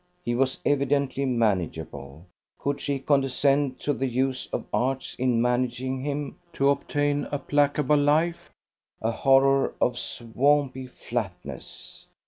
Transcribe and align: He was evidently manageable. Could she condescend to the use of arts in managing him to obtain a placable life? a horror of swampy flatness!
He 0.25 0.33
was 0.33 0.57
evidently 0.65 1.25
manageable. 1.25 2.25
Could 2.57 2.81
she 2.81 2.97
condescend 2.97 3.79
to 3.81 3.93
the 3.93 4.07
use 4.07 4.47
of 4.47 4.65
arts 4.73 5.13
in 5.13 5.39
managing 5.39 6.01
him 6.03 6.39
to 6.53 6.71
obtain 6.71 7.27
a 7.31 7.37
placable 7.37 7.97
life? 7.97 8.49
a 8.99 9.11
horror 9.11 9.75
of 9.79 9.99
swampy 9.99 10.87
flatness! 10.87 12.07